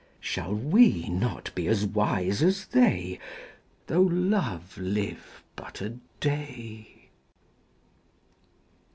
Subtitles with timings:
[0.19, 3.19] Shall we not be as wise as they
[3.85, 5.89] Though love live but a
[6.19, 7.11] day?